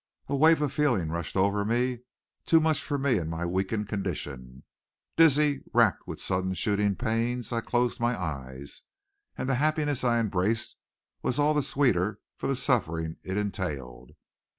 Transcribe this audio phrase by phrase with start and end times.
[0.27, 1.99] A wave of feeling rushed over me,
[2.47, 4.63] too much for me in my weakened condition.
[5.15, 8.81] Dizzy, racked with sudden shooting pains, I closed my eyes;
[9.37, 10.75] and the happiness I embraced
[11.21, 14.13] was all the sweeter for the suffering it entailed.